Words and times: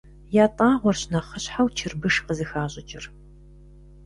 ЯтӀагъуэрщ 0.43 1.01
нэхъыщхьэу 1.11 1.67
чырбыш 1.77 2.15
къызыхащӀыкӀыр. 2.25 3.05